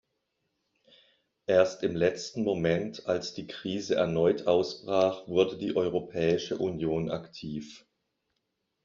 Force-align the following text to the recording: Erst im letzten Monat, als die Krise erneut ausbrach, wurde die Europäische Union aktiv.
Erst 1.45 1.83
im 1.83 1.95
letzten 1.95 2.41
Monat, 2.43 3.05
als 3.05 3.35
die 3.35 3.45
Krise 3.45 3.93
erneut 3.97 4.47
ausbrach, 4.47 5.27
wurde 5.27 5.59
die 5.59 5.75
Europäische 5.75 6.57
Union 6.57 7.11
aktiv. 7.11 7.85